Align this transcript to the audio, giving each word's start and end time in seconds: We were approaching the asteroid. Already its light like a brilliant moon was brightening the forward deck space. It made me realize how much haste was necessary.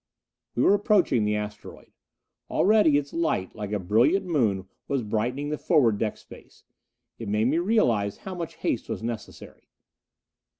We 0.55 0.63
were 0.63 0.73
approaching 0.73 1.25
the 1.25 1.35
asteroid. 1.35 1.91
Already 2.49 2.97
its 2.97 3.13
light 3.13 3.53
like 3.55 3.71
a 3.71 3.77
brilliant 3.77 4.25
moon 4.25 4.67
was 4.87 5.03
brightening 5.03 5.49
the 5.49 5.59
forward 5.59 5.99
deck 5.99 6.17
space. 6.17 6.63
It 7.19 7.29
made 7.29 7.45
me 7.49 7.59
realize 7.59 8.17
how 8.17 8.33
much 8.33 8.55
haste 8.55 8.89
was 8.89 9.03
necessary. 9.03 9.69